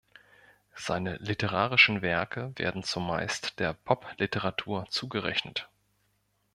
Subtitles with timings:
[0.73, 5.69] Seine literarischen Werke werden zumeist der Popliteratur zugerechnet.